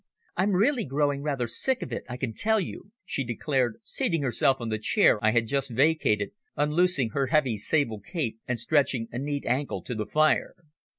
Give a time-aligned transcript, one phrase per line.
[0.35, 4.59] I'm really growing rather sick of it, I can tell you," she declared, seating herself
[4.59, 9.19] in the chair I had just vacated, unloosing her heavy sable cape, and stretching a
[9.19, 10.55] neat ankle to the fire.